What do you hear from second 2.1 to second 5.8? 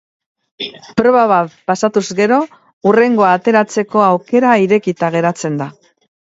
gero, hurrengoa ateratzeko aukera irekita geratzen da.